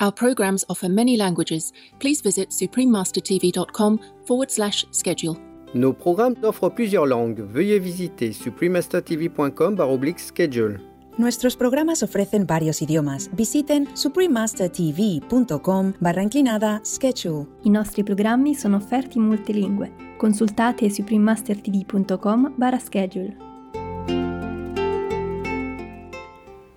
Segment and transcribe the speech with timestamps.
[0.00, 1.72] Our programs offer many languages.
[1.98, 5.36] Please visit suprememastertv.com forward slash schedule.
[5.74, 7.42] Nos programmes offrent plusieurs langues.
[7.52, 9.76] Veuillez visiter suprememastertv.com
[10.16, 10.78] schedule.
[11.18, 13.28] Nuestros programas ofrecen varios idiomas.
[13.36, 17.46] Visiten suprememastertv.com barra inclinada schedule.
[17.64, 19.90] I nostri programmi sono offerti in molte lingue.
[20.16, 23.36] Consultate suprememastertv.com barra schedule.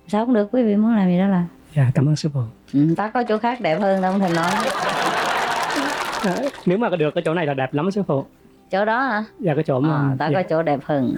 [0.08, 1.48] Sao cũng được quý vị muốn làm gì đó làm.
[1.74, 2.40] Dạ, cảm ơn sư phụ.
[2.74, 4.50] Ừ, ta có chỗ khác đẹp hơn đâu thầy nói.
[6.66, 8.26] Nếu mà được cái chỗ này là đẹp lắm sư phụ.
[8.70, 9.24] Chỗ đó hả?
[9.40, 9.96] Dạ cái chỗ mà.
[9.96, 10.42] À, ta dạ.
[10.42, 11.14] có chỗ đẹp hơn.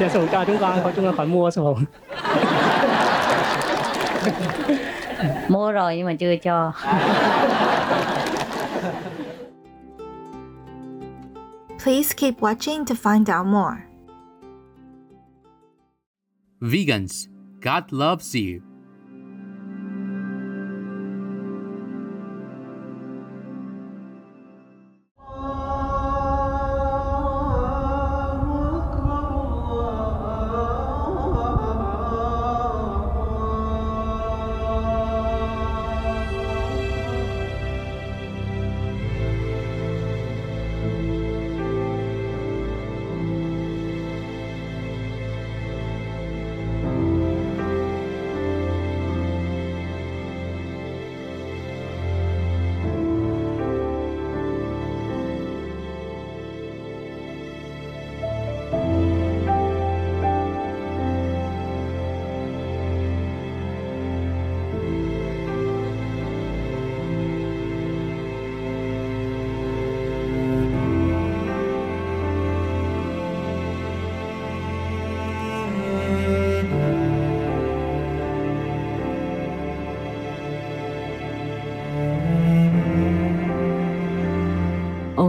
[0.00, 1.76] Dạ sư phụ cho chúng con, chúng con khỏi mua sư phụ.
[5.48, 6.72] Mua rồi nhưng mà chưa cho.
[11.84, 13.76] Please keep watching to find out more.
[16.60, 17.26] Vegans,
[17.62, 18.67] God loves you.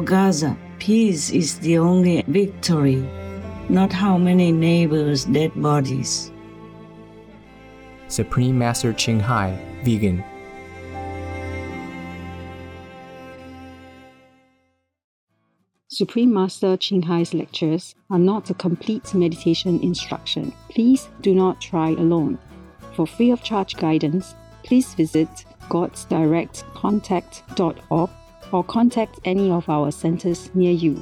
[0.09, 3.08] Gaza, peace is the only victory,
[3.70, 6.31] not how many neighbors' dead bodies.
[8.08, 10.24] Supreme Master Ching Hai, vegan.
[15.90, 20.52] Supreme Master Ching Hai's lectures are not a complete meditation instruction.
[20.72, 22.40] Please do not try alone.
[22.96, 24.34] For free of charge guidance,
[24.64, 25.30] please visit
[25.70, 28.09] godsdirectcontact.org
[28.52, 31.02] or contact any of our centers near you.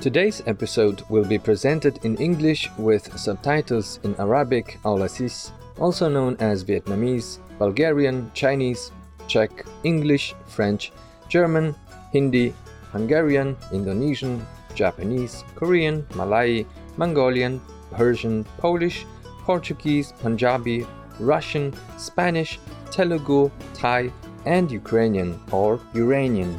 [0.00, 6.64] Today's episode will be presented in English with subtitles in Arabic Aulacese, also known as
[6.64, 8.92] Vietnamese, Bulgarian, Chinese,
[9.26, 9.50] Czech,
[9.82, 10.92] English, French,
[11.28, 11.74] German,
[12.12, 12.54] Hindi,
[12.92, 16.64] Hungarian, Indonesian, Japanese, Korean, Malay,
[16.96, 17.60] Mongolian,
[17.90, 19.04] Persian, Polish,
[19.48, 20.86] Portuguese, Punjabi,
[21.18, 22.60] Russian, Spanish,
[22.90, 24.12] Telugu, Thai,
[24.44, 26.52] and Ukrainian or Uranian.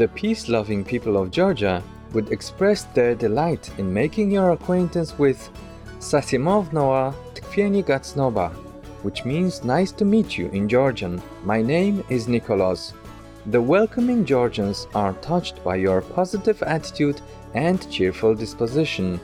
[0.00, 1.82] The peace loving people of Georgia
[2.14, 5.38] would express their delight in making your acquaintance with
[6.00, 8.48] Sasimovnova Tkvieni Gatsnova,
[9.04, 11.20] which means nice to meet you in Georgian.
[11.44, 12.94] My name is Nicholas.
[13.48, 17.20] The welcoming Georgians are touched by your positive attitude
[17.54, 19.20] and cheerful disposition.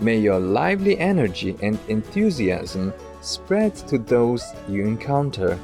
[0.00, 5.54] May your lively energy and enthusiasm spread to those you encounter.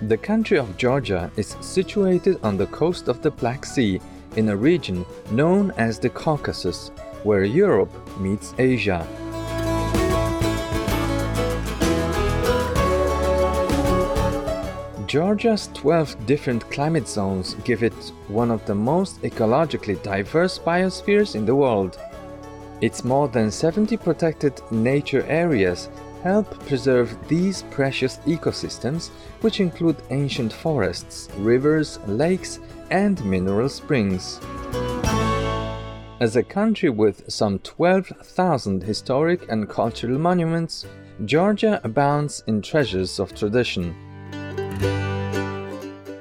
[0.00, 4.00] The country of Georgia is situated on the coast of the Black Sea
[4.36, 6.88] in a region known as the Caucasus,
[7.24, 9.06] where Europe meets Asia.
[15.14, 17.94] Georgia's 12 different climate zones give it
[18.26, 22.00] one of the most ecologically diverse biospheres in the world.
[22.80, 25.88] Its more than 70 protected nature areas
[26.24, 32.58] help preserve these precious ecosystems, which include ancient forests, rivers, lakes,
[32.90, 34.40] and mineral springs.
[36.18, 40.86] As a country with some 12,000 historic and cultural monuments,
[41.24, 43.94] Georgia abounds in treasures of tradition.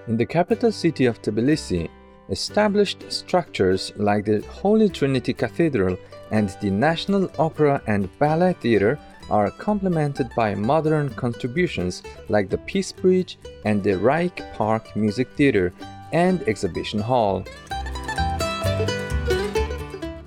[0.07, 1.89] In the capital city of Tbilisi,
[2.29, 5.97] established structures like the Holy Trinity Cathedral
[6.31, 12.91] and the National Opera and Ballet Theatre are complemented by modern contributions like the Peace
[12.91, 15.73] Bridge and the Rike Park Music Theatre
[16.11, 17.43] and Exhibition Hall.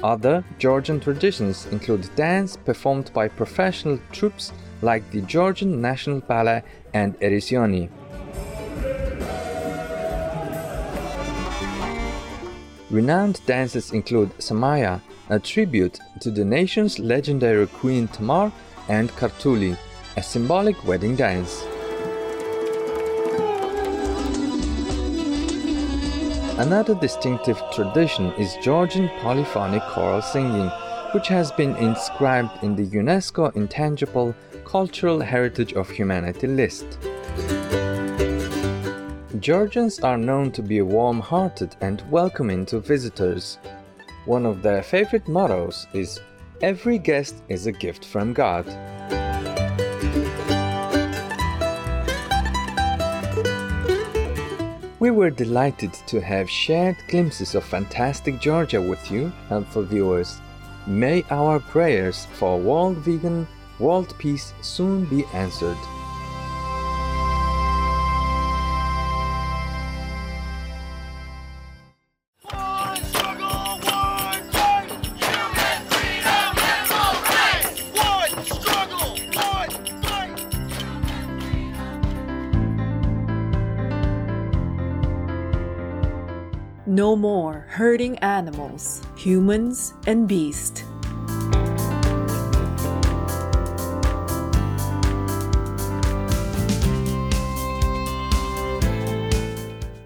[0.02, 4.52] Other Georgian traditions include dance performed by professional troupes
[4.82, 6.62] like the Georgian National Ballet
[6.94, 7.88] and Erisioni.
[12.90, 18.52] Renowned dances include Samaya, a tribute to the nation's legendary Queen Tamar,
[18.88, 19.76] and Kartuli,
[20.16, 21.64] a symbolic wedding dance.
[26.58, 30.70] Another distinctive tradition is Georgian polyphonic choral singing,
[31.10, 34.32] which has been inscribed in the UNESCO Intangible
[34.64, 36.98] Cultural Heritage of Humanity list.
[39.40, 43.58] Georgians are known to be warm hearted and welcoming to visitors.
[44.24, 46.20] One of their favorite mottos is
[46.62, 48.66] Every guest is a gift from God.
[55.00, 60.40] We were delighted to have shared glimpses of fantastic Georgia with you, helpful viewers.
[60.86, 63.46] May our prayers for world vegan,
[63.78, 65.76] world peace soon be answered.
[87.76, 90.82] Hurting animals, humans, and beasts.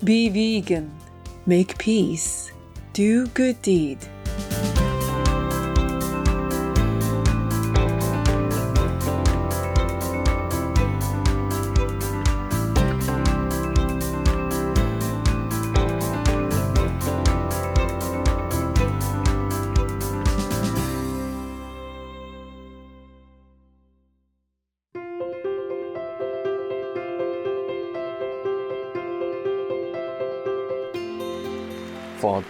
[0.02, 0.90] Be vegan,
[1.46, 2.50] make peace,
[2.92, 3.98] do good deed.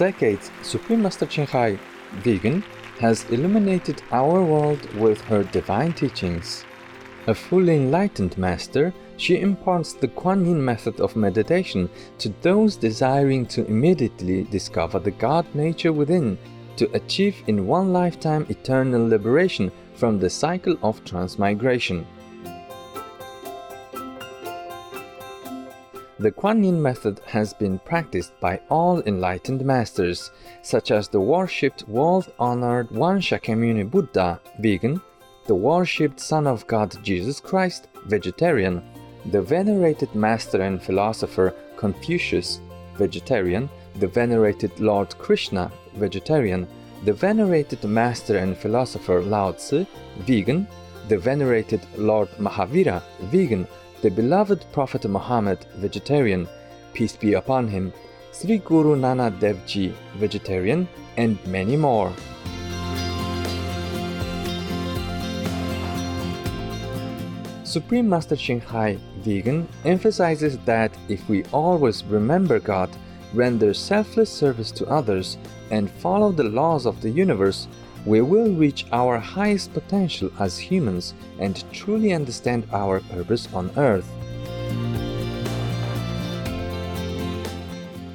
[0.01, 1.79] Decades, Supreme Master Ching Hai,
[2.25, 2.65] vegan,
[3.01, 6.65] has illuminated our world with her divine teachings.
[7.27, 13.45] A fully enlightened master, she imparts the Kuan Yin method of meditation to those desiring
[13.49, 16.39] to immediately discover the God nature within,
[16.77, 22.07] to achieve in one lifetime eternal liberation from the cycle of transmigration.
[26.21, 31.89] The Kuan Yin method has been practiced by all enlightened masters, such as the worshipped
[31.89, 35.01] world-honored One Shakyamuni Buddha, vegan,
[35.47, 38.83] the worshipped Son of God Jesus Christ, vegetarian,
[39.33, 42.61] the venerated master and philosopher Confucius,
[42.97, 46.69] vegetarian, the venerated Lord Krishna, vegetarian,
[47.07, 49.87] the venerated master and philosopher Lao Tzu,
[50.27, 50.69] vegan,
[51.09, 53.67] the venerated Lord Mahavira, vegan,
[54.03, 56.49] the beloved Prophet Muhammad, vegetarian,
[56.95, 57.93] peace be upon him,
[58.33, 60.89] Sri Guru Nanak Dev Ji, vegetarian,
[61.19, 62.11] and many more.
[67.65, 72.89] Supreme Master Ching Hai, vegan, emphasizes that if we always remember God,
[73.35, 75.37] render selfless service to others,
[75.71, 77.69] and follow the laws of the universe,
[78.07, 84.09] we will reach our highest potential as humans and truly understand our purpose on Earth.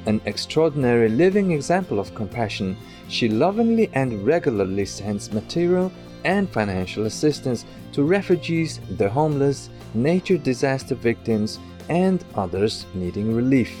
[0.06, 2.76] An extraordinary living example of compassion,
[3.08, 5.90] she lovingly and regularly sends material
[6.24, 13.80] and financial assistance to refugees, the homeless, nature disaster victims, and others needing relief.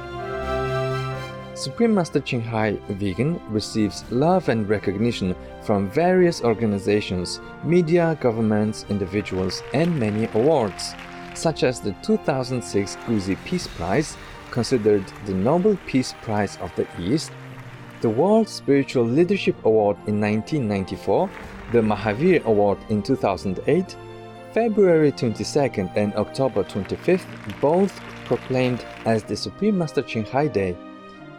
[1.61, 9.61] Supreme Master Ching Hai Vegan receives love and recognition from various organizations, media, governments, individuals,
[9.75, 10.95] and many awards,
[11.35, 14.17] such as the 2006 Gusi Peace Prize,
[14.49, 17.31] considered the Nobel Peace Prize of the East,
[18.01, 21.29] the World Spiritual Leadership Award in 1994,
[21.73, 23.95] the Mahavir Award in 2008,
[24.51, 27.27] February 22nd and October 25th
[27.61, 30.75] both proclaimed as the Supreme Master Ching Hai Day,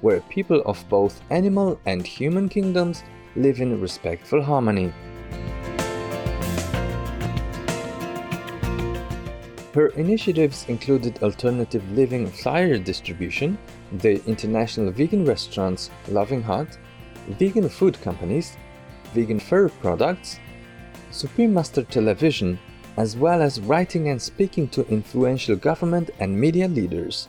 [0.00, 3.02] where people of both animal and human kingdoms
[3.34, 4.92] live in respectful harmony.
[9.74, 13.58] Her initiatives included alternative living flyer distribution,
[13.92, 16.78] the international vegan restaurants Loving Hut,
[17.38, 18.56] vegan food companies,
[19.12, 20.40] vegan fur products,
[21.10, 22.58] Supreme Master Television,
[22.96, 27.28] as well as writing and speaking to influential government and media leaders,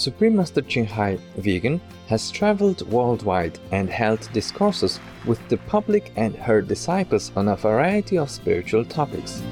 [0.00, 6.34] Supreme Master Ching Hai, vegan, has traveled worldwide and held discourses with the public and
[6.36, 9.42] her disciples on a variety of spiritual topics.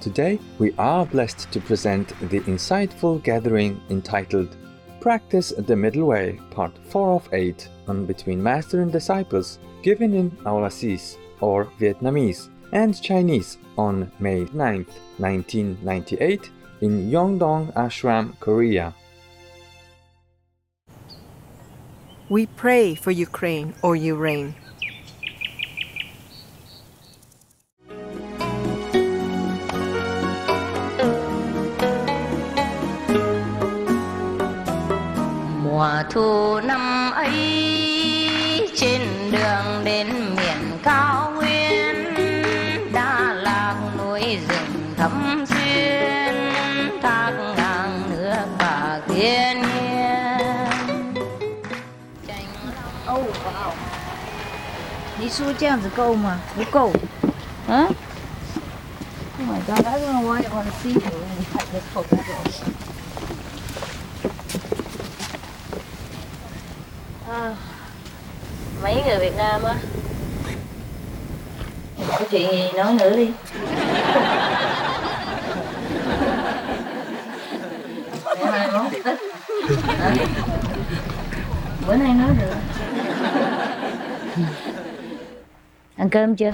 [0.00, 4.56] Today, we are blessed to present the insightful gathering entitled
[5.00, 10.32] Practice the Middle Way, Part 4 of 8 on Between Master and Disciples, given in
[10.44, 14.86] Aulacese or Vietnamese and Chinese on May 9,
[15.18, 18.94] 1998, in Yongdong Ashram, Korea.
[22.28, 24.54] We pray for Ukraine or you reign.
[35.78, 37.77] mùa thu năm ấy
[55.37, 56.39] 你说这样子够吗？
[56.55, 56.91] 不够。
[57.67, 57.87] 啊？
[59.39, 59.85] Oh my god!
[59.85, 62.17] I don't know why I want to see you when you have this photo.
[67.29, 67.55] À,
[68.83, 69.75] mấy người Việt Nam á
[72.07, 73.31] có chuyện gì nói nữa đi
[78.35, 79.17] Ngày mai món thịt ít
[79.87, 80.13] Hả?
[81.87, 82.53] bữa nay nói được
[85.98, 86.52] ăn cơm chưa?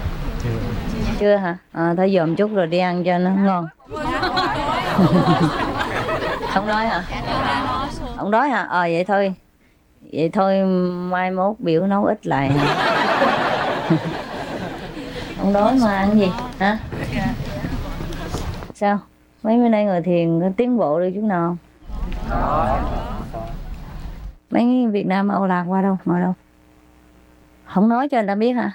[1.19, 1.35] Chưa.
[1.35, 1.57] Hả?
[1.71, 3.67] À, thôi dòm chút rồi đi ăn cho nó ngon.
[6.53, 7.03] Không đói hả?
[8.17, 8.61] Không đói hả?
[8.61, 9.33] Ờ vậy thôi.
[10.13, 10.63] Vậy thôi
[11.09, 12.51] mai mốt biểu nấu ít lại.
[15.37, 16.79] Không đói mà ăn gì hả?
[18.73, 18.99] Sao?
[19.43, 21.57] Mấy bữa nay ngồi thiền có tiến bộ được chút nào không?
[24.51, 25.97] Mấy Việt Nam Âu Lạc qua đâu?
[26.05, 26.33] Ngồi đâu?
[27.65, 28.71] Không nói cho người ta biết hả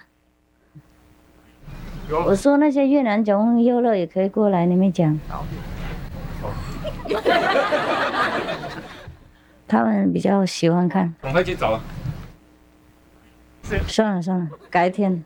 [2.26, 5.18] 我说那些越南种优乐也可以过来，你们讲。
[9.68, 11.14] 他们比较喜欢看。
[11.22, 11.80] 赶快去找。
[13.86, 15.24] 算了算了，改天。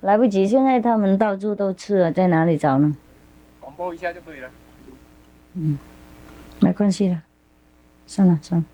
[0.00, 2.94] 来不及，现在他们到处都吃了，在哪里找呢？
[3.60, 4.50] 广播一下就可以了。
[5.54, 5.78] 嗯，
[6.60, 7.22] 没关系了，
[8.06, 8.66] 算了算了。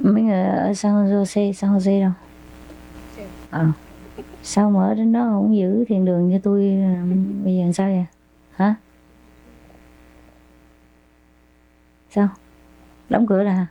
[0.00, 2.14] mấy người ở San Jose, San Jose đâu?
[3.52, 3.72] À,
[4.42, 7.02] sao mở đến đó không giữ thiền đường cho tôi à,
[7.44, 8.06] bây giờ sao vậy?
[8.50, 8.74] Hả?
[12.10, 12.28] Sao?
[13.08, 13.66] Đóng cửa là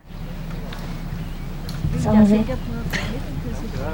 [1.98, 2.44] xong rồi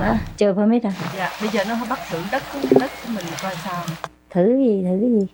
[0.00, 0.92] à, chờ permit à?
[1.16, 2.42] Dạ bây giờ nó bắt thử đất
[2.80, 3.84] đất của mình coi sao.
[4.30, 5.26] Thử gì thử cái gì?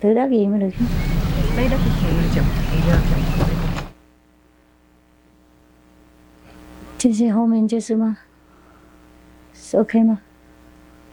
[0.00, 0.70] Thử đất gì mới được?
[1.56, 2.78] Lấy đất của chị chồng chị
[6.98, 8.14] chồng chị hôm mình chưa xưa mà
[9.70, 10.18] 是 OK 吗？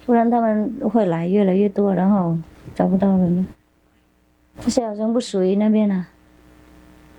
[0.05, 2.37] 不然他们会来越来越多，然后
[2.73, 3.45] 找不到人了。
[4.61, 6.07] 这些好像不属于那边啊，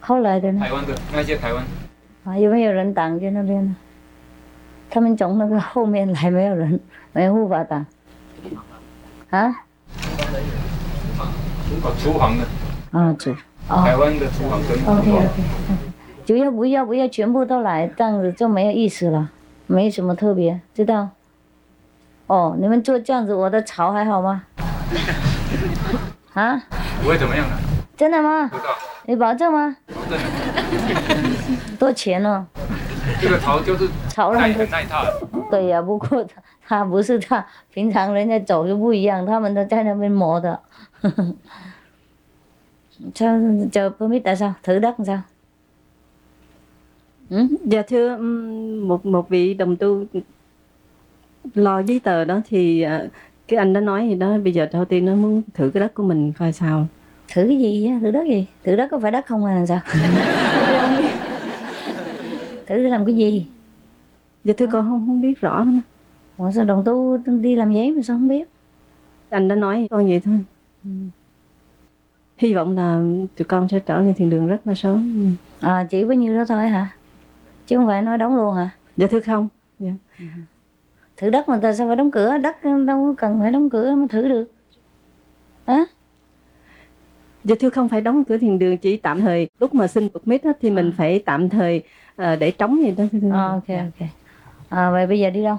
[0.01, 0.61] 后来的呢？
[0.61, 1.63] 台湾的那些台湾
[2.25, 3.77] 啊，有没有人挡在那边呢？
[4.89, 6.81] 他们从那个后面来，没有人，
[7.13, 7.85] 没有护法挡。
[9.29, 9.63] 啊？
[11.99, 12.99] 厨房的。
[12.99, 13.35] 啊，厨。
[13.69, 14.71] 台湾的厨房跟。
[14.87, 15.43] OK OK。
[16.25, 19.31] 主要不要不要全部都来，这样子就没有意思了，
[19.67, 21.11] 没什么特别，知道？
[22.27, 24.43] 哦，你们做这样子，我的草还好吗？
[26.35, 26.63] 啊？
[27.03, 27.57] 不会怎么样的。
[27.97, 28.49] 真的吗？
[28.53, 28.65] 知道。
[29.07, 29.77] 你保证吗？
[29.87, 30.19] 保证。
[31.79, 32.47] 多钱呢？
[33.21, 35.05] 这个草就是很耐踏。
[35.51, 40.61] 对呀、不过他他不是他，平常人家走就不一样，他们都在那边磨的。
[43.15, 44.55] sao chờ permit tại sao?
[44.63, 45.23] Thử đất làm sao?
[47.31, 47.47] Ừ?
[47.65, 50.05] Dạ thưa um, một một vị đồng tu
[51.55, 53.11] lo giấy tờ đó thì uh,
[53.49, 55.95] cái anh đó nói gì đó bây giờ đầu tiên nó muốn thử cái đất
[55.95, 56.87] của mình coi sao.
[57.35, 57.99] Thử cái gì á?
[58.03, 58.47] Thử đất gì?
[58.65, 59.81] Thử đất có phải đất không là sao?
[62.67, 63.47] Thử làm cái gì?
[64.45, 65.81] Dạ thưa con không không biết rõ nữa
[66.37, 68.49] Ủa sao đồng tu đi làm giấy mà sao không biết?
[69.31, 70.39] Anh đã nói con vậy thôi.
[70.85, 70.91] Ừ.
[72.37, 73.01] hy vọng là
[73.37, 75.37] tụi con sẽ trở lên thiền đường rất là sớm.
[75.61, 76.91] À, chỉ bấy nhiêu đó thôi hả?
[77.67, 78.71] Chứ không phải nói đóng luôn hả?
[78.97, 79.49] Dạ thưa không.
[79.79, 79.91] Dạ.
[81.17, 82.39] Thử đất mà tại sao phải đóng cửa?
[82.39, 84.51] Đất đâu cần phải đóng cửa mới thử được.
[85.67, 85.85] Hả
[87.45, 89.49] dạ thưa không phải đóng cửa thiền đường chỉ tạm thời.
[89.61, 91.83] Lúc mà xin permit á, thì mình phải tạm thời
[92.17, 93.33] ờ, để trống vậy đó thưa thưa.
[93.33, 93.69] à, ok.
[93.69, 94.09] Ok
[94.69, 95.57] à, vậy bây giờ đi đâu?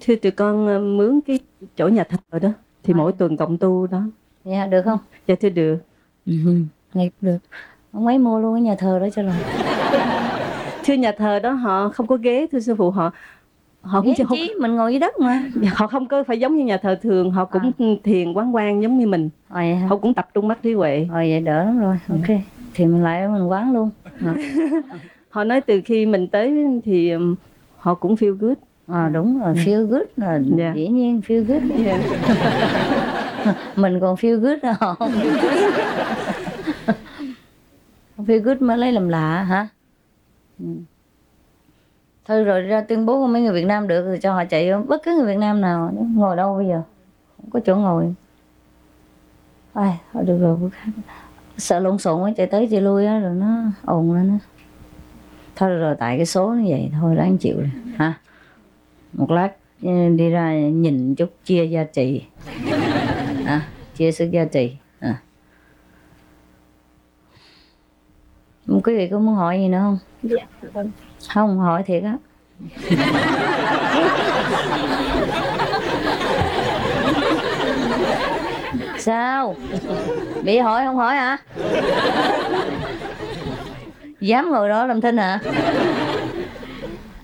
[0.00, 1.38] Thưa tụi con ờ, mướn cái
[1.76, 2.48] chỗ nhà thờ đó
[2.82, 4.02] thì mỗi tuần cộng tu đó.
[4.44, 4.98] Dạ được không?
[5.26, 5.76] Dạ thưa được.
[6.94, 7.38] Ngay được.
[7.92, 9.34] Ông ấy mua luôn cái nhà thờ đó cho rồi
[10.84, 13.10] thưa nhà thờ đó họ không có ghế thưa sư phụ họ
[13.84, 15.42] họ cũng không chí, mình ngồi dưới đất mà.
[15.74, 17.72] Họ không có phải giống như nhà thờ thường họ cũng
[18.04, 19.30] thiền quán quan giống như mình.
[19.48, 19.86] À, hả?
[19.88, 21.06] họ cũng tập trung mắt trí huệ.
[21.10, 21.96] Rồi vậy đỡ lắm rồi.
[22.08, 22.38] Ok
[22.74, 23.90] thì mình lại mình quán luôn.
[24.24, 24.34] À.
[25.30, 27.34] họ nói từ khi mình tới thì um,
[27.76, 28.56] họ cũng feel good.
[28.88, 30.72] À, đúng rồi feel good là Dạ.
[30.74, 31.62] dĩ nhiên feel good.
[33.76, 34.96] Mình còn feel good rồi họ.
[38.18, 39.68] Feel good mới lấy làm lạ hả?
[40.60, 40.66] Ừ
[42.24, 44.72] thôi rồi ra tuyên bố của mấy người Việt Nam được thì cho họ chạy
[44.82, 46.82] bất cứ người Việt Nam nào ngồi đâu bây giờ.
[47.36, 48.14] Không có chỗ ngồi.
[49.72, 50.56] Ai thôi được rồi.
[51.56, 54.38] Sợ lộn xộn quá chạy tới chạy lui á rồi nó ồn lên á.
[55.56, 57.70] Thôi được rồi tại cái số như vậy thôi đáng chịu rồi.
[57.96, 58.14] Hả?
[59.12, 59.50] Một lát
[59.82, 62.22] ừ, đi ra nhìn chút chia gia trì.
[63.46, 64.76] À, chia sức gia trì.
[65.00, 65.20] À.
[68.84, 69.98] quý vị có muốn hỏi gì nữa không?
[70.22, 70.90] Dạ, vâng
[71.28, 72.16] không, hỏi thiệt á.
[78.98, 79.56] Sao?
[80.42, 81.38] Bị hỏi không hỏi hả?
[84.20, 85.40] Dám ngồi đó làm thinh hả?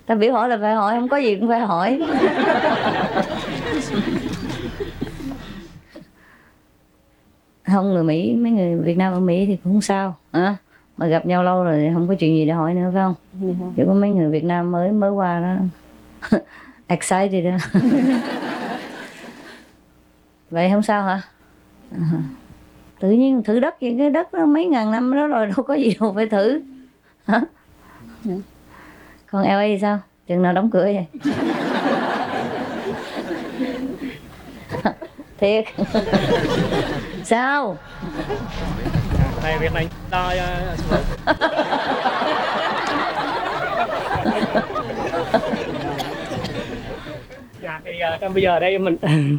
[0.07, 2.01] Ta biểu hỏi là phải hỏi, không có gì cũng phải hỏi.
[7.67, 10.57] Không, người mỹ, mấy người việt nam ở mỹ thì cũng không sao, hả?
[11.01, 13.15] Mà gặp nhau lâu rồi thì không có chuyện gì để hỏi nữa phải không?
[13.77, 15.55] Chỉ có mấy người việt nam mới mới qua đó.
[16.87, 17.81] Excited đó
[20.51, 21.23] vậy không sao hả?
[23.01, 25.75] Tự nhiên thử đất vậy cái đất nó mấy ngàn năm đó rồi đâu có
[25.75, 26.61] gì đâu phải thử.
[27.27, 27.41] Hả?
[29.31, 29.99] Còn LA sao?
[30.27, 31.07] Chừng nào đóng cửa vậy?
[35.39, 35.65] Thiệt.
[37.25, 37.77] Sao
[39.43, 39.89] này việc này
[40.91, 40.97] phụ.
[47.63, 48.97] dạ thì ờ, trong bây giờ đây mình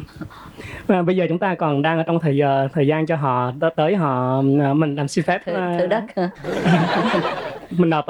[0.86, 3.52] Và bây giờ chúng ta còn đang ở trong thời giờ thời gian cho họ
[3.60, 6.04] tới, tới họ ờ, mình làm xin phép thử, thử đất
[7.70, 8.04] mình nộp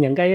[0.00, 0.34] những cái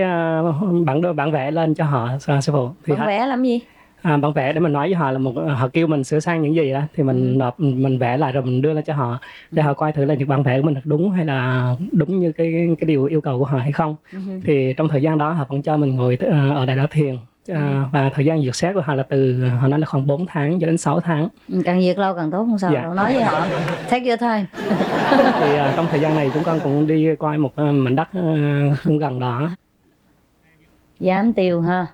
[0.86, 2.10] bản đồ bản vẽ lên cho họ
[2.42, 2.70] sư phụ.
[2.86, 3.60] Thì bản họ- vẽ làm gì
[4.02, 6.42] à, bản vẽ để mình nói với họ là một họ kêu mình sửa sang
[6.42, 9.20] những gì đó thì mình nộp mình vẽ lại rồi mình đưa lên cho họ
[9.52, 12.32] để họ coi thử là những bản vẽ của mình đúng hay là đúng như
[12.32, 13.96] cái cái điều yêu cầu của họ hay không.
[14.14, 14.20] Ừ.
[14.46, 17.18] thì trong thời gian đó họ vẫn cho mình ngồi ờ, ở đại đó thiền
[17.54, 20.26] À, và thời gian duyệt xét của họ là từ họ nói là khoảng 4
[20.26, 21.28] tháng cho đến 6 tháng.
[21.50, 22.82] Ừ, càng việc lâu càng tốt không sao Dạ.
[22.82, 23.46] đâu nói với họ
[23.90, 24.46] take your time
[25.40, 28.08] thì à, trong thời gian này chúng con cũng đi coi một mảnh đất
[28.84, 29.50] cũng gần đó.
[31.00, 31.86] Dám tiêu ha.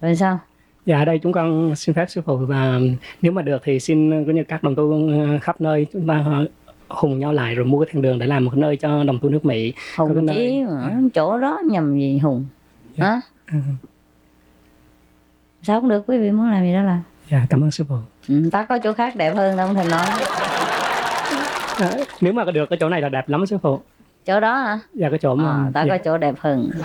[0.00, 0.38] Rồi sao
[0.86, 2.78] Dạ đây chúng con xin phép sư phụ và
[3.22, 6.24] nếu mà được thì xin cũng như các đồng tu ờ, khắp nơi chúng ta
[6.26, 6.46] ờ,
[6.88, 9.28] hùng nhau lại rồi mua cái thiền đường để làm một nơi cho đồng tu
[9.28, 9.72] nước Mỹ.
[9.96, 12.44] Có cái hùng nơi- mà, chỗ đó nhầm gì hùng
[12.98, 13.20] hả
[13.52, 13.58] Ừ.
[15.62, 17.96] sao cũng được quý vị muốn làm gì đó làm Dạ cảm ơn sư phụ.
[18.28, 20.06] ừ, ta có chỗ khác đẹp hơn đâu không thèm nói
[21.78, 21.90] À,
[22.20, 23.80] nếu mà có được cái chỗ này là đẹp lắm sư phụ.
[24.26, 25.88] chỗ đó hả Dạ cái chỗ mà à, ta dạ.
[25.98, 26.70] có chỗ đẹp hơn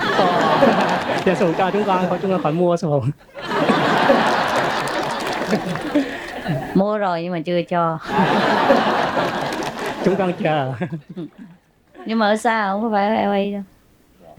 [1.26, 3.02] Dạ sư phụ cho chúng con khỏi chúng con khỏi mua sư phụ.
[6.74, 8.00] Mua rồi nhưng mà chưa cho
[10.06, 10.74] Chúng con chờ.
[12.06, 13.62] nhưng mà ở xa không có phải ở LA đâu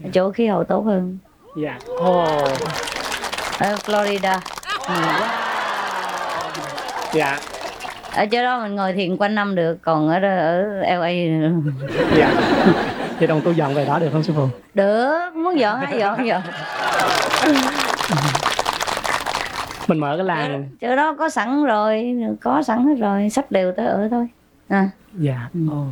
[0.03, 1.17] ở chỗ khí hậu tốt hơn
[1.57, 1.77] Dạ.
[1.87, 2.25] Ồ.
[3.59, 4.37] ở Florida
[4.87, 4.93] ừ.
[7.13, 7.39] Dạ.
[8.15, 10.63] ở chỗ đó mình ngồi thiền quanh năm được còn ở ở
[10.97, 11.09] LA
[12.17, 12.31] Dạ.
[13.19, 14.47] Thì đồng tu dọn về đó được không sư phụ?
[14.73, 16.41] được muốn dọn hãy dọn dọn
[19.89, 20.69] Mình mở cái làng.
[20.81, 24.27] chỗ đó có sẵn rồi có sẵn hết rồi sắp đều tới ở thôi.
[24.67, 24.89] À.
[25.13, 25.49] Dạ.
[25.69, 25.85] Ồ.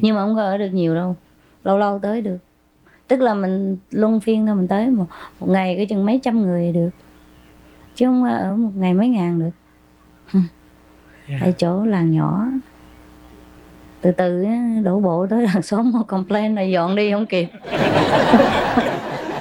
[0.00, 1.16] nhưng mà không có ở được nhiều đâu
[1.64, 2.38] lâu lâu tới được.
[3.08, 5.06] Tức là mình luân phiên thôi mình tới một,
[5.40, 6.90] một ngày cái chừng mấy trăm người được.
[7.94, 9.50] Chứ không có ở một ngày mấy ngàn được.
[11.40, 12.46] Ở chỗ làng nhỏ.
[14.00, 17.48] Từ từ á, đổ bộ tới làng xóm một complain là dọn đi không kịp.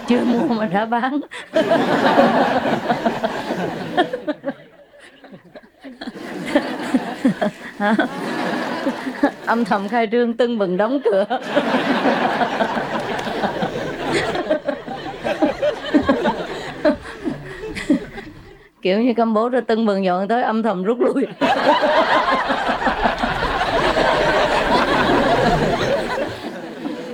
[0.07, 1.19] Chưa mua mà đã bán
[9.45, 11.25] âm thầm khai trương tưng bừng đóng cửa.
[18.81, 21.27] Kiểu như cam bố ra tưng bừng dọn tới âm thầm rút lui.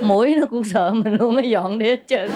[0.00, 2.30] Mũi nó cũng sợ mình luôn mới dọn đi hết trơn.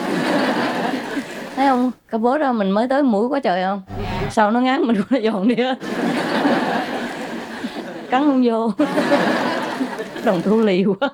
[1.57, 1.91] Thấy không?
[2.11, 3.83] Cam bố ra mình mới tới mũi quá trời không?
[4.31, 5.75] Sao nó ngán mình cũng nó dọn đi hết?
[8.11, 8.73] Cắn không vô.
[10.25, 11.09] Đồng thu lì quá.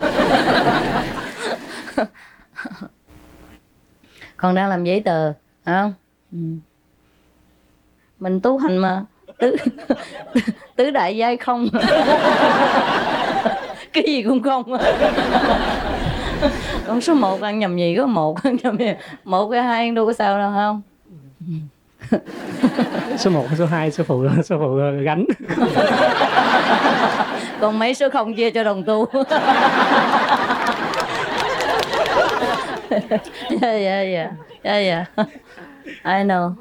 [4.36, 5.32] Còn đang làm giấy tờ
[5.66, 5.94] không?
[6.32, 6.38] Ừ.
[8.20, 9.04] mình tu hành mà.
[9.38, 9.56] Tứ
[10.76, 11.68] tứ đại giai không.
[13.92, 14.76] Cái gì cũng không.
[16.86, 18.92] Con số một ăn nhầm gì có một, ăn nhầm gì?
[19.24, 20.82] Một cái hai ăn đâu có sao đâu không?
[21.40, 21.52] Ừ.
[23.18, 25.24] số 1, số 2, số phụ số phụ gánh.
[27.60, 29.06] Còn mấy số không chia cho đồng tu.
[33.60, 34.30] Dạ dạ dạ
[34.64, 35.04] dạ dạ
[36.04, 36.52] I know.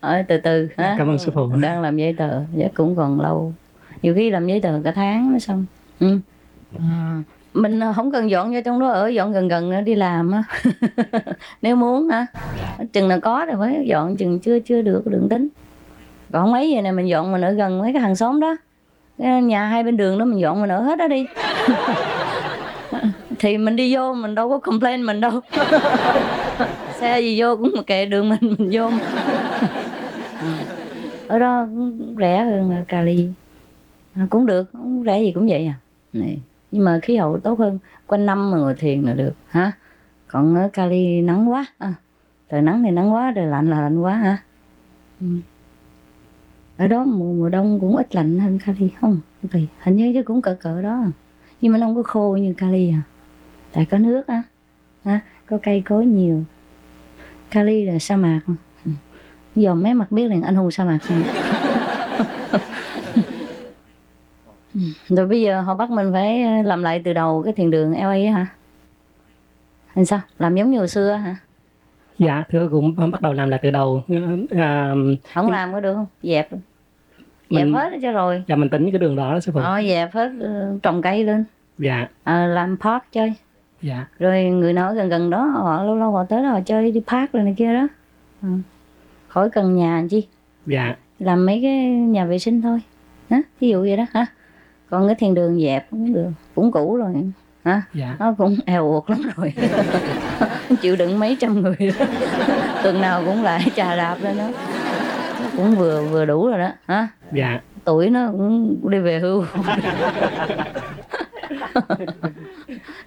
[0.00, 0.94] Ở từ từ hả?
[0.98, 1.50] Cảm ơn sư phụ.
[1.60, 2.42] đang làm giấy tờ.
[2.54, 3.52] Dạ cũng còn lâu.
[4.02, 5.66] Nhiều khi làm giấy tờ cả tháng mới xong.
[6.00, 6.18] Ừ.
[6.78, 7.22] À,
[7.54, 10.32] mình ờ, không cần dọn vô trong đó, ở dọn gần gần ờ, đi làm
[10.32, 10.42] á.
[11.62, 12.26] Nếu muốn hả
[12.92, 15.48] chừng nào có thì mới dọn, chừng chưa chưa được, đừng tính.
[16.32, 18.56] Còn mấy giờ này mình dọn mình ở gần mấy cái hàng xóm đó.
[19.18, 21.26] Cái nhà hai bên đường đó, mình dọn mình ở hết đó đi.
[23.38, 25.40] Thì mình đi vô, mình đâu có complain mình đâu.
[27.00, 28.90] Xe gì vô cũng kệ đường mình mình vô.
[31.28, 33.28] Ở đó cũng rẻ hơn cà ly
[34.30, 35.74] cũng được, cũng rẻ gì cũng vậy à.
[36.12, 36.38] Này
[36.72, 39.72] nhưng mà khí hậu tốt hơn quanh năm mà ngồi thiền là được hả?
[40.26, 41.94] Còn ở Cali nắng quá à,
[42.50, 44.38] trời nắng thì nắng quá trời lạnh là lạnh quá hả?
[45.20, 45.26] Ừ.
[46.76, 49.20] ở đó mùa, mùa đông cũng ít lạnh hơn Cali không?
[49.42, 51.04] Vì hình như chứ cũng cỡ cỡ đó.
[51.60, 53.02] Nhưng mà nó không có khô như Cali à.
[53.72, 54.42] Tại có nước á
[55.04, 56.44] à, có cây cối nhiều.
[57.50, 58.40] Cali là sa mạc.
[59.54, 60.98] Dòm giờ mấy mặt biết liền anh hùng sa mạc.
[61.02, 61.22] không
[64.74, 64.80] Ừ.
[65.08, 68.08] rồi bây giờ họ bắt mình phải làm lại từ đầu cái thiền đường LA
[68.10, 68.46] á hả?
[69.94, 70.20] Hay sao?
[70.38, 71.36] Làm giống như hồi xưa hả?
[72.18, 74.02] Dạ thưa cũng bắt đầu làm lại từ đầu.
[74.50, 74.94] À,
[75.34, 76.06] không làm có được không?
[76.22, 76.50] Dẹp.
[76.50, 76.60] Dẹp
[77.50, 78.44] Mình- hết cho rồi.
[78.48, 79.60] Dạ mình tính cái đường đó đó sư phụ.
[79.60, 81.44] Ờ dẹp hết ờ, trồng cây lên.
[81.78, 82.08] Dạ.
[82.24, 83.34] Ờ, làm park chơi.
[83.82, 84.06] Dạ.
[84.18, 86.92] Rồi người nào ở gần gần đó họ lâu lâu họ tới đó họ chơi
[86.92, 87.88] đi park rồi này kia đó.
[88.42, 88.48] Ừ.
[89.28, 90.26] khỏi cần nhà làm chi?
[90.66, 90.96] Dạ.
[91.18, 92.80] Làm mấy cái nhà vệ sinh thôi.
[93.30, 93.40] Hả?
[93.60, 94.26] Ví dụ vậy đó hả
[94.90, 96.30] còn cái thiền đường dẹp cũng được.
[96.54, 97.14] Cũng cũ rồi.
[97.64, 97.82] Hả?
[97.94, 98.16] Dạ.
[98.18, 99.54] Nó cũng eo uột lắm rồi.
[100.80, 101.76] Chịu đựng mấy trăm người.
[101.98, 102.06] Đó.
[102.82, 104.48] tuần nào cũng lại trà đạp lên đó.
[105.40, 106.70] Nó cũng vừa vừa đủ rồi đó.
[106.86, 107.08] Hả?
[107.32, 107.60] Dạ.
[107.84, 109.44] Tuổi nó cũng đi về hưu.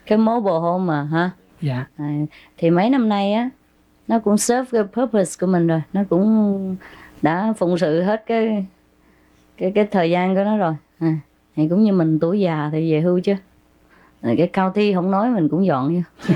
[0.06, 1.30] Cái mố bồ hôn mà hả?
[1.62, 1.86] Dạ.
[1.98, 2.10] À,
[2.58, 3.50] thì mấy năm nay á
[4.08, 5.82] nó cũng serve cái purpose của mình rồi.
[5.94, 6.76] Nó cũng
[7.22, 8.66] đã phụng sự hết cái
[9.58, 10.74] cái cái thời gian của nó rồi.
[11.00, 11.16] À,
[11.56, 13.34] thì cũng như mình tuổi già thì về hưu chứ.
[14.22, 16.02] Cái cao thi không nói mình cũng dọn vô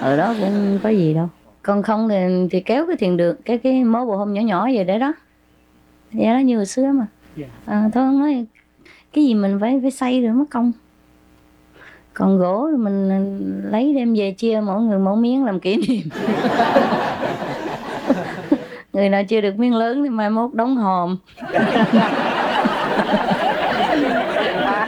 [0.00, 1.28] ở đó cũng có gì đâu.
[1.62, 4.68] Còn không thì, thì kéo cái thiền đường cái cái mố bồ hôm nhỏ nhỏ
[4.74, 5.12] về để đó.
[6.12, 7.06] Vậy đó như hồi xưa mà.
[7.36, 7.46] Dạ.
[7.64, 8.46] à, thôi không nói.
[9.12, 10.72] Cái gì mình phải phải xây rồi mất công.
[12.14, 13.08] Còn gỗ mình
[13.70, 16.08] lấy đem về chia mỗi người mỗi miếng làm kỷ niệm.
[18.92, 21.16] Người nào chưa được miếng lớn thì mai mốt đóng hòm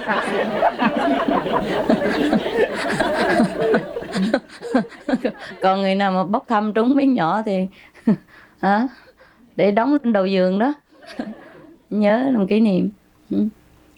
[5.62, 7.66] còn người nào mà bốc thăm trúng miếng nhỏ thì,
[8.60, 8.88] hả?
[9.56, 10.74] Để đóng lên đầu giường đó.
[11.90, 12.90] Nhớ làm kỷ niệm.
[13.30, 13.48] Ừ.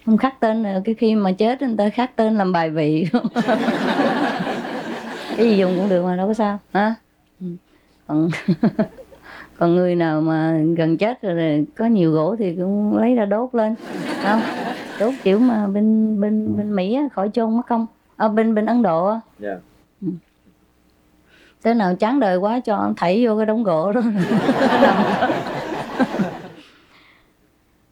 [0.05, 3.07] Không khắc tên rồi cái khi mà chết người ta khắc tên làm bài vị.
[5.37, 6.95] Cái gì dùng cũng được mà, đâu có sao, hả?
[7.41, 7.47] Ừ.
[8.07, 8.29] Còn
[9.57, 13.55] còn người nào mà gần chết rồi có nhiều gỗ thì cũng lấy ra đốt
[13.55, 13.75] lên.
[14.23, 14.41] Không
[14.99, 17.85] đốt kiểu mà bên bên bên mỹ á, khỏi chôn mất công.
[18.17, 19.19] Ở bên bên ấn độ á.
[19.39, 19.57] Dạ.
[21.63, 24.01] Thế nào chán đời quá cho thảy vô cái đống gỗ đó.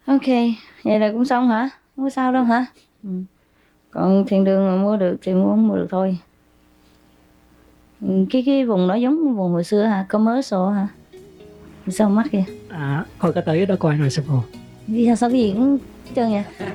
[0.06, 0.26] Ok
[0.84, 1.68] vậy là cũng xong hả?
[1.96, 2.66] Không có sao đâu hả?
[3.02, 3.08] Ừ.
[3.90, 6.18] còn thiền đường mà mua được thì mua không mua được thôi.
[8.00, 10.06] Ừ, cái cái vùng đó giống vùng hồi xưa hả?
[10.08, 10.88] Commercial hả
[11.90, 14.34] sao mắc vậy à coi có tới đó coi rồi sư phụ
[14.86, 15.78] vì sao sao cái gì cũng
[16.16, 16.42] trơn vậy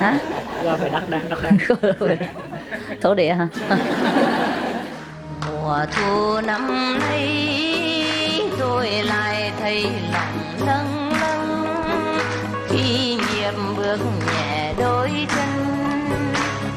[0.00, 0.18] hả?
[0.64, 1.38] Do phải đắt đắt đắt
[2.08, 2.18] đắt
[3.02, 3.48] thổ địa hả?
[5.46, 7.52] Mùa thu năm nay
[8.58, 11.66] tôi lại thấy lòng lâng lâng.
[12.68, 15.48] Khi nghiệp bước nhẹ đôi chân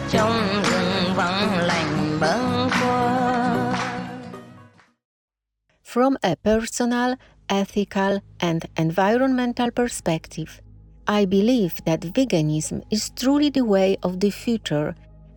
[0.09, 0.31] trong
[0.71, 2.58] rừng vắng lạnh bâng
[5.93, 7.15] From a personal,
[7.49, 10.61] ethical, and environmental perspective,
[11.07, 14.93] I believe that veganism is truly the way of the future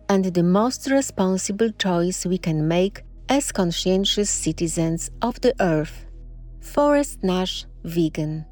[0.07, 6.05] and the most responsible choice we can make as conscientious citizens of the earth.
[6.61, 8.45] Forrest Nash, vegan.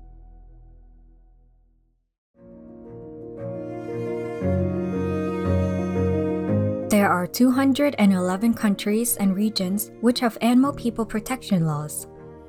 [6.91, 12.05] There are 211 countries and regions which have animal people protection laws.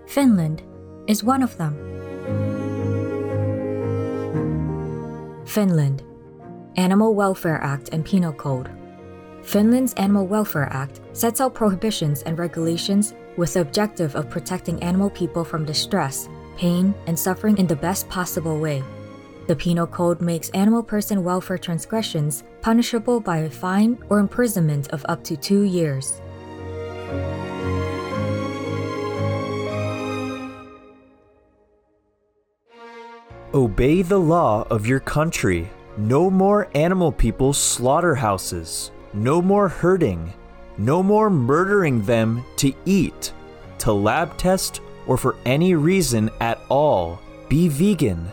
[0.07, 0.65] Finland
[1.07, 1.77] is one of them.
[5.47, 6.03] Finland
[6.75, 8.69] Animal Welfare Act and Penal Code.
[9.45, 15.11] Finland's Animal Welfare Act sets out prohibitions and regulations with the objective of protecting animal
[15.11, 18.83] people from distress, pain, and suffering in the best possible way.
[19.49, 25.05] The Penal Code makes animal person welfare transgressions punishable by a fine or imprisonment of
[25.09, 26.21] up to two years.
[33.55, 35.69] Obey the law of your country.
[35.99, 38.93] No more animal people slaughterhouses.
[39.13, 40.33] No more herding.
[40.79, 43.35] No more murdering them to eat,
[43.79, 47.21] to lab test, or for any reason at all.
[47.49, 48.33] Be vegan.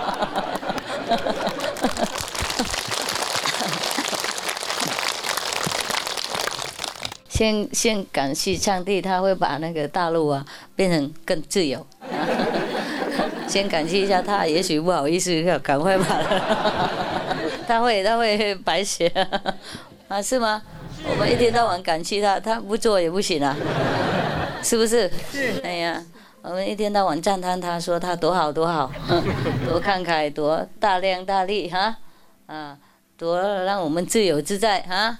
[7.41, 11.83] 先先感谢上帝，他会把那个大陆啊变成更自由。
[13.49, 16.05] 先感谢一下他，也许不好意思，要赶快把
[17.67, 19.07] 他会他会白写
[20.07, 20.61] 啊，是吗？
[21.09, 23.57] 我们一天到晚感谢他，他不做也不行啊，
[24.61, 25.09] 是不是？
[25.31, 25.59] 是。
[25.63, 25.99] 哎呀，
[26.43, 28.91] 我们一天到晚赞叹他，说他多好多好，
[29.67, 31.97] 多慷慨，多大量大力哈，
[32.45, 32.77] 啊，
[33.17, 35.17] 多让我们自由自在哈。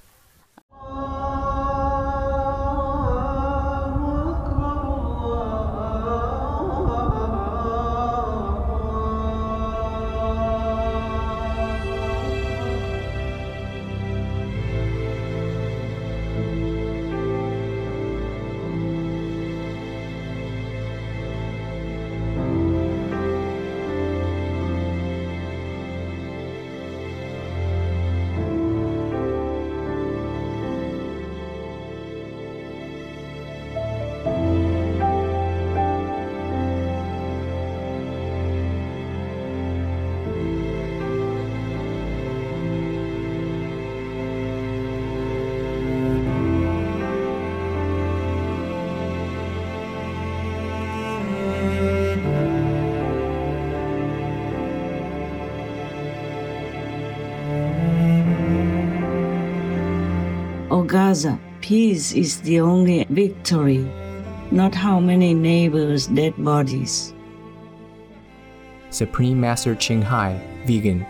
[60.82, 63.88] O Gaza, peace is the only victory,
[64.50, 67.14] not how many neighbors' dead bodies.
[68.90, 71.06] Supreme Master Ching Hai, vegan.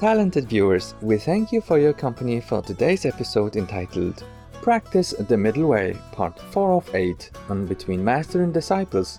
[0.00, 4.24] Talented viewers, we thank you for your company for today's episode entitled
[4.62, 9.18] Practice the Middle Way, Part 4 of 8 on Between Master and Disciples.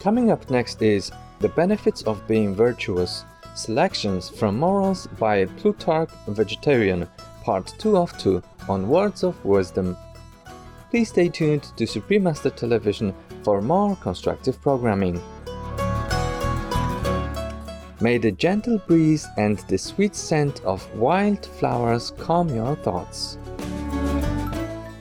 [0.00, 7.06] Coming up next is The Benefits of Being Virtuous Selections from Morals by Plutarch Vegetarian,
[7.42, 9.98] Part 2 of 2 on Words of Wisdom.
[10.88, 15.20] Please stay tuned to Supreme Master Television for more constructive programming.
[18.00, 23.36] May the gentle breeze and the sweet scent of wild flowers calm your thoughts.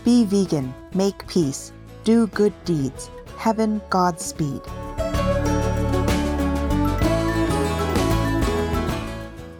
[0.04, 1.72] Be vegan, make peace,
[2.04, 3.10] do good deeds.
[3.38, 4.62] Heaven Godspeed.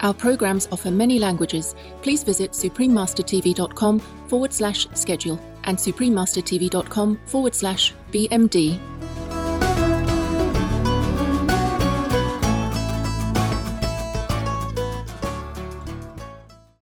[0.00, 1.74] Our programs offer many languages.
[2.02, 8.78] Please visit suprememastertv.com forward slash schedule and suprememastertv.com forward slash BMD.